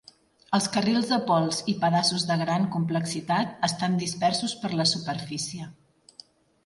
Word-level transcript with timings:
Els 0.57 0.67
carrils 0.75 1.09
de 1.09 1.19
pols 1.31 1.59
i 1.73 1.75
pedaços 1.83 2.25
de 2.31 2.37
gran 2.43 2.65
complexitat 2.77 3.53
estan 3.71 4.01
dispersos 4.05 4.57
per 4.65 4.73
la 4.81 4.89
superfície. 4.97 5.69